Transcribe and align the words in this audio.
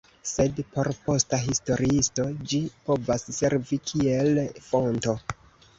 Sed 0.27 0.61
por 0.77 0.87
posta 1.09 1.39
historiisto 1.43 2.27
ĝi 2.53 2.63
povas 2.89 3.29
servi 3.43 3.83
kiel 3.93 4.45
fonto. 4.73 5.19